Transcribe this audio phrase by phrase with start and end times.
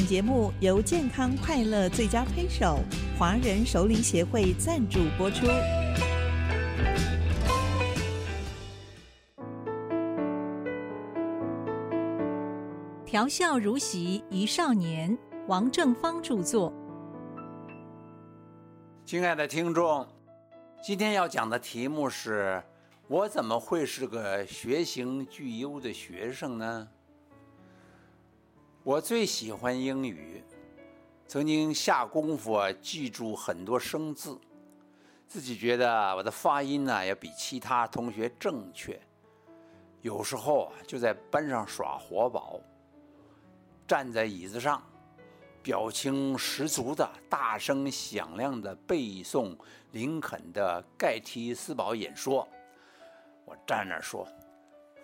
[0.00, 2.78] 本节目由健康快乐最佳推手
[3.18, 5.46] 华人首领协会赞助播出。
[13.04, 15.18] 调笑如席一少年，
[15.48, 16.72] 王正芳著作。
[19.04, 20.08] 亲爱的听众，
[20.82, 22.62] 今天要讲的题目是：
[23.06, 26.88] 我怎么会是个学行俱优的学生呢？
[28.82, 30.42] 我最喜欢英语，
[31.26, 34.40] 曾经下功夫记住很多生字，
[35.28, 38.98] 自己觉得我的发音呢也比其他同学正确。
[40.00, 42.58] 有时候就在班上耍活宝，
[43.86, 44.82] 站在椅子上。
[45.62, 49.54] 表情十足的大声响亮的背诵
[49.92, 52.48] 林肯的盖提斯堡演说，
[53.44, 54.26] 我站那说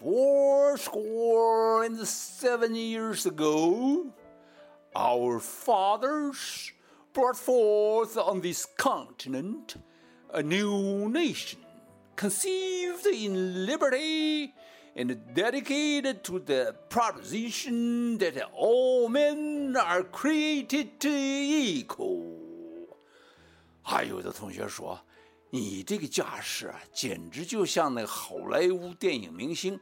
[0.00, 4.12] ：“Four score and seven years ago,
[4.94, 6.72] our fathers
[7.12, 9.76] brought forth on this continent
[10.32, 11.60] a new nation,
[12.16, 14.54] conceived in liberty.”
[14.94, 22.38] and dedicated to the proposition that all men are created equal。
[23.82, 25.00] 还有的同学说：“
[25.49, 29.79] 你这个架势啊，简直就像那好莱坞电影明星，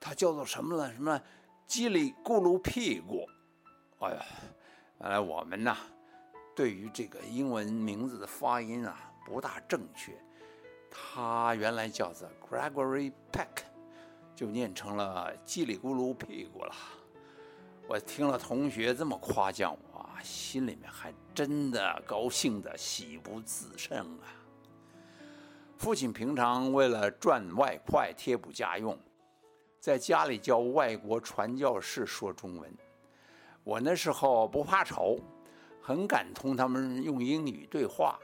[0.00, 0.92] 他叫做什么了？
[0.92, 1.20] 什么
[1.68, 3.28] 叽里咕噜屁股？
[4.00, 4.24] 哎呀，
[5.00, 5.76] 原来我们呐，
[6.54, 10.12] 对于这个英文名字的发音啊，不大正确。
[10.90, 13.64] 他原来叫做 Gregory Peck。”
[14.34, 16.74] 就念成了叽里咕噜屁股了。
[17.86, 24.32] 我听了同学这么夸奖我，心里面还真的高兴的喜不自胜啊。
[25.82, 28.96] 父亲平常为了赚外快贴补家用，
[29.80, 32.72] 在家里教外国传教士说中文。
[33.64, 35.18] 我那时候不怕丑，
[35.80, 38.16] 很敢同他们用英语对话，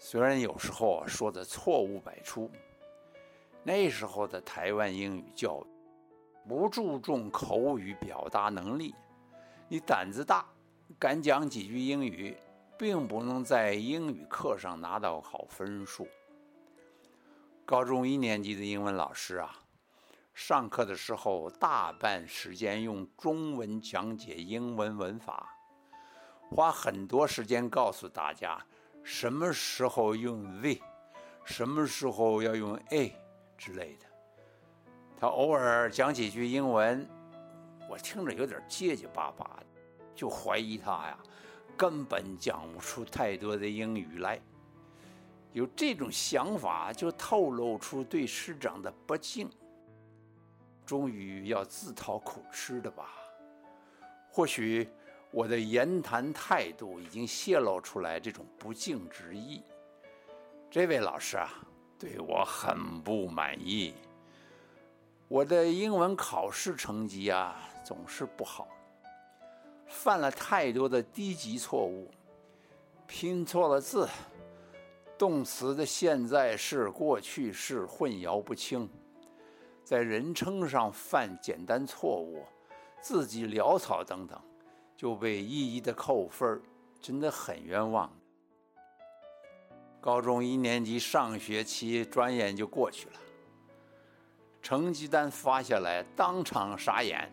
[0.00, 2.50] 虽然有时候说的错误百出。
[3.62, 8.92] 那时候的台湾英语教育不注重口语表达能力，
[9.68, 10.44] 你胆子大，
[10.98, 12.36] 敢讲几句英语，
[12.76, 16.08] 并不能在英语课上拿到好分数。
[17.64, 19.54] 高中一年级的英文老师啊，
[20.34, 25.48] 上课的时候大半时间用中文讲解英文文法，
[26.50, 28.58] 花很多时间告诉大家
[29.04, 30.76] 什么时候用 the，
[31.44, 33.16] 什么时候要用 a。
[33.56, 34.06] 之类的，
[35.16, 37.08] 他偶尔讲几句英文，
[37.88, 39.66] 我听着有点结结巴巴的，
[40.16, 41.16] 就怀疑他呀，
[41.76, 44.40] 根本讲不出太多的英语来。
[45.52, 49.48] 有这种想法，就透露出对师长的不敬。
[50.84, 53.08] 终于要自讨苦吃的吧？
[54.30, 54.88] 或许
[55.30, 59.62] 我的言谈态度已经泄露出来这种不敬之意。
[60.70, 61.48] 这位老师啊。
[61.98, 63.94] 对我很不满意，
[65.28, 68.66] 我的英文考试成绩啊总是不好，
[69.86, 72.10] 犯了太多的低级错误，
[73.06, 74.08] 拼错了字，
[75.22, 78.90] 动词的现在式、过去式混淆不清，
[79.84, 82.42] 在人称上犯简单错误，
[83.00, 84.36] 字迹潦草等等，
[84.96, 86.60] 就被一一的扣分
[87.00, 88.12] 真的很冤枉。
[90.00, 93.14] 高中一年级上学期转眼就过去了，
[94.60, 97.32] 成绩单发下来，当场傻眼。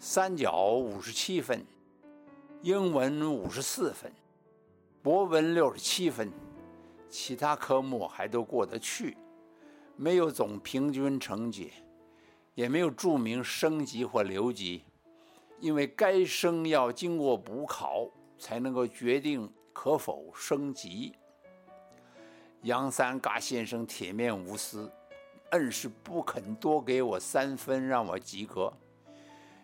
[0.00, 1.64] 三角五十七分，
[2.62, 4.12] 英文五十四分，
[5.00, 6.32] 博文六十七分，
[7.08, 9.16] 其他科目还都过得去，
[9.96, 11.72] 没有总平均成绩，
[12.54, 14.84] 也没有注明升级或留级，
[15.58, 18.08] 因为该生要经过补考
[18.38, 21.14] 才能够决定可否升级。
[22.62, 24.90] 杨三嘎先生铁面无私，
[25.52, 28.72] 硬是不肯多给我三分，让我及格。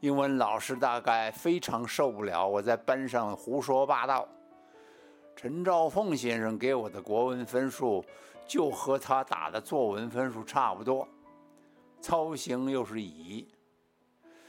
[0.00, 4.28] 英文老师大概非常受不了我在班上胡说八道。
[5.36, 8.02] 陈兆凤先生给我的国文分数
[8.48, 11.06] 就和他打的作文分数差不多，
[12.00, 13.46] 操行又是乙。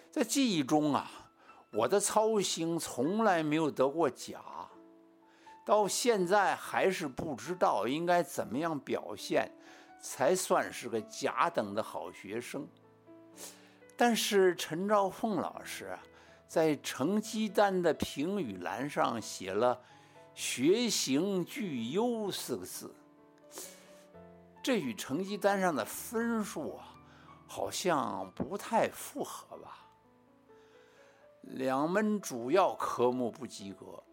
[0.10, 1.12] 在记忆中啊，
[1.72, 4.42] 我的操行从来没有得过甲。
[5.66, 9.52] 到现在还是不知道应该怎么样表现，
[10.00, 12.66] 才算是个甲等的好学生。
[13.98, 16.00] 但是陈兆凤老师啊
[16.48, 19.78] 在成绩单的评语栏上写了
[20.38, 22.94] “学行俱优”四个字，
[24.62, 26.94] 这与成绩单上的分数啊，
[27.48, 29.80] 好像不太符合吧？
[31.42, 34.04] 两门主要科目不及格，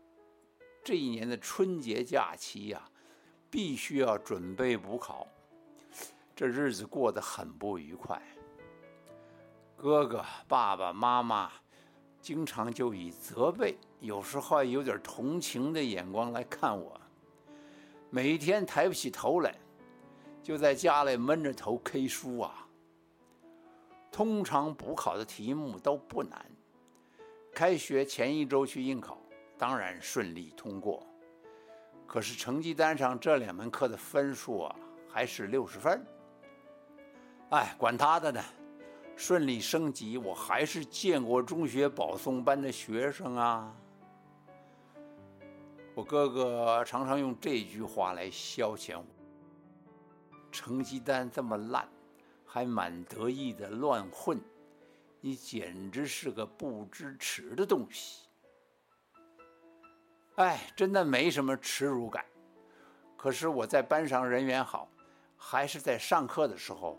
[0.82, 2.82] 这一年的春节假期呀，
[3.50, 5.28] 必须要准备补考，
[6.34, 8.22] 这日子过得很不愉快。
[9.76, 11.52] 哥哥、爸爸妈妈
[12.24, 16.98] 经常就以责备，有时候还有点同情的眼光来看我。
[18.08, 19.54] 每天抬不起头来，
[20.42, 22.66] 就在家里闷着头 K 书啊。
[24.10, 26.42] 通常补考的题目都不难。
[27.52, 29.18] 开学前一周去应考，
[29.58, 31.06] 当然顺利通过。
[32.06, 34.74] 可是成绩单上这两门课的分数啊，
[35.10, 36.02] 还是六十分。
[37.50, 38.42] 哎，管他的呢，
[39.16, 43.74] 顺利升级，我还是建国中学保送班的学生啊。
[45.94, 49.04] 我哥哥常常用这句话来消遣我：
[50.50, 51.88] 成绩单这么烂，
[52.44, 54.40] 还蛮得意的乱混。
[55.20, 58.26] 你简直是个不知耻的东西！
[60.34, 62.24] 哎，真的没什么耻辱感。
[63.16, 64.88] 可是我在班上人缘好，
[65.36, 66.96] 还是在上课的时候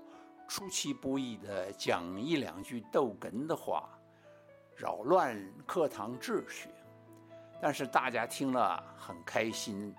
[0.48, 3.90] 出其不意的讲一两句逗哏的话，
[4.76, 6.70] 扰乱课堂秩序。
[7.62, 9.94] 但是大家听了很开心。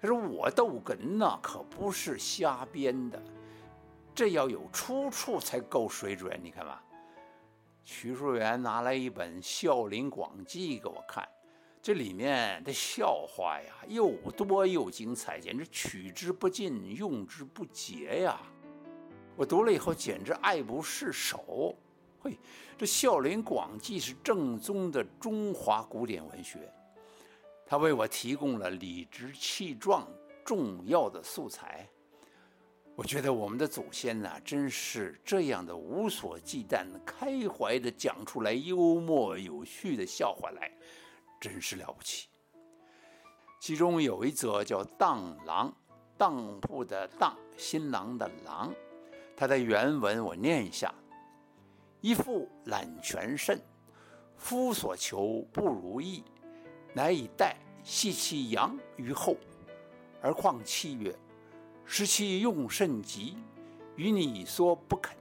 [0.00, 3.22] 可是我逗哏呢，可不是瞎编的，
[4.14, 6.38] 这要有出处才够水准。
[6.42, 6.82] 你看吧。
[7.82, 11.26] 徐树元拿来一本《笑林广记》给我看，
[11.80, 18.40] 这里面的笑话呀，又多又精彩，简直取之不尽，用之不竭呀！
[19.36, 21.76] 我读了以后简直爱不释手。
[22.20, 22.38] 嘿，
[22.78, 26.72] 这《笑林广记》是正宗的中华古典文学，
[27.66, 30.08] 它为我提供了理直气壮
[30.42, 31.86] 重要的素材。
[32.94, 40.72] 我觉得我们的祖先呐，真是这样的无所忌惮、开怀的讲出来幽默有趣的笑话来，
[41.38, 42.28] 真是了不起。
[43.60, 45.68] 其中有一则叫《当郎》，
[46.16, 48.72] 当铺的当，新郎的郎。
[49.36, 50.94] 它的原文我念一下：
[52.00, 53.60] 一父揽权甚，
[54.36, 56.24] 夫所求不如意，
[56.94, 59.36] 乃以待系其阳于后，
[60.22, 61.14] 而况妻曰。
[61.88, 63.36] 使其用甚急，
[63.94, 65.16] 与你说不肯，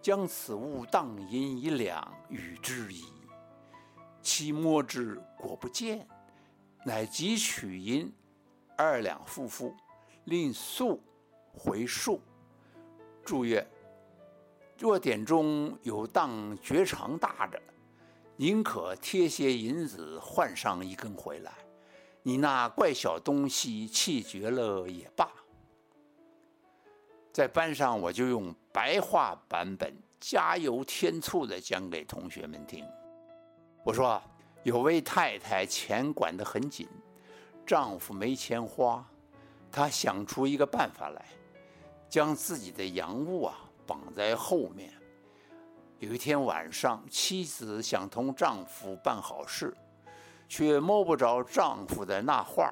[0.00, 3.04] 将此物当银一两与之矣。
[4.20, 6.04] 其摸之，果不见，
[6.84, 8.12] 乃即取银
[8.76, 9.72] 二两付夫，
[10.24, 11.00] 令速
[11.52, 12.20] 回数。
[13.24, 13.66] 注曰：
[14.78, 17.60] 若典中有当绝长大的，
[18.36, 21.52] 宁可贴些银子换上一根回来。
[22.22, 25.28] 你那怪小东西气绝了也罢。
[27.32, 32.84] 在班上，我就用白话版本加油添醋的讲给同学们听。
[33.84, 34.22] 我说，
[34.62, 36.88] 有位太太钱管得很紧，
[37.66, 39.04] 丈夫没钱花，
[39.70, 41.24] 她想出一个办法来，
[42.12, 44.92] 将自己的洋物啊绑在后面。
[45.98, 49.74] 有一天晚上，妻子想同丈夫办好事，
[50.46, 52.70] 却摸不着丈夫的那画，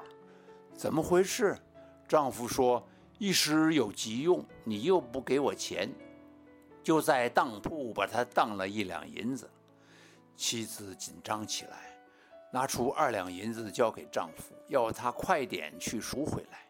[0.75, 1.57] 怎么回事？
[2.07, 2.87] 丈夫说。
[3.17, 5.87] 一时有急用，你又不给我钱，
[6.81, 9.47] 就在当铺把他当了一两银子。
[10.35, 11.99] 妻子紧张起来，
[12.51, 16.65] 拿出二两银子交给丈夫，要他快点去赎回来。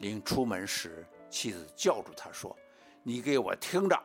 [0.00, 2.54] 临出门时，妻子叫住他说
[3.02, 3.98] ：“你给我听着，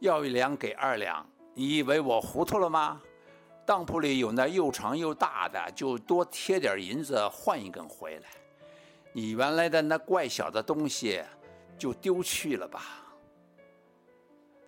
[0.00, 3.00] 要一两给二两，你以为我糊涂了吗？
[3.66, 8.28] 当铺里有那又长又大的，就多贴点银子换一根回来。”
[9.12, 11.22] 你原来的那怪小的东西，
[11.78, 12.82] 就丢去了吧。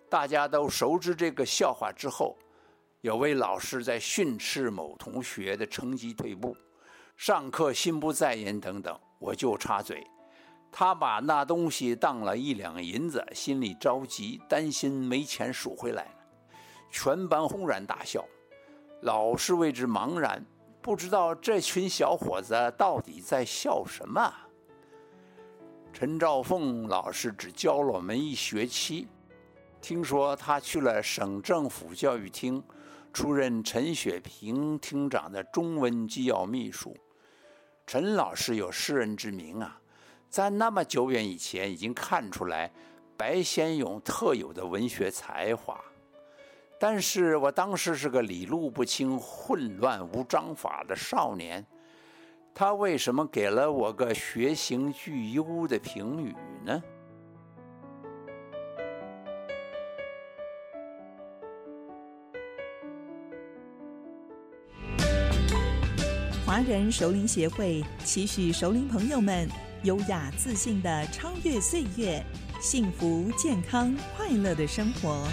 [0.08, 2.36] 大家都熟知这个笑话之后，
[3.00, 6.56] 有位老师在训斥某同学的成绩退步，
[7.16, 10.06] 上课心不在焉等等，我就插嘴，
[10.70, 16.10] 他把那东西当了一两银子，心里着急，担心没钱赎回来了。
[16.90, 18.24] 全班轰然大笑，
[19.02, 20.44] 老师为之茫然。
[20.82, 24.32] 不知道这群小伙子到底在笑什么。
[25.92, 29.08] 陈兆凤老师只教了我们一学期，
[29.80, 32.62] 听说他去了省政府教育厅，
[33.12, 36.96] 出任陈雪萍厅长的中文机要秘书。
[37.84, 39.80] 陈老师有诗人之名啊，
[40.28, 42.70] 在那么久远以前已经看出来
[43.16, 45.80] 白先勇特有的文学才华。
[46.78, 51.64] 但是我当时是个理路不清、混乱无章法的少年，
[52.54, 56.82] 他为什么给了我个学行俱优的评语呢？
[66.44, 69.48] 华人熟龄协会期许熟龄朋友们
[69.82, 72.24] 优雅自信的超越岁月，
[72.60, 75.28] 幸福健康快乐的生活。